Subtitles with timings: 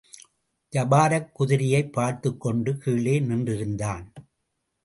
[0.73, 4.05] ஜபாரக் குதிரையைப் பார்த்துக் கொண்டு கீழே நின்றிருந்தான்.